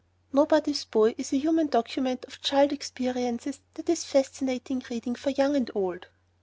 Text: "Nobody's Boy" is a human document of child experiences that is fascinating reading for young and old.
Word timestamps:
"Nobody's 0.33 0.83
Boy" 0.85 1.13
is 1.19 1.31
a 1.31 1.37
human 1.37 1.67
document 1.67 2.25
of 2.25 2.41
child 2.41 2.71
experiences 2.73 3.59
that 3.75 3.87
is 3.87 4.03
fascinating 4.03 4.81
reading 4.89 5.13
for 5.13 5.29
young 5.29 5.55
and 5.55 5.69
old. 5.75 6.07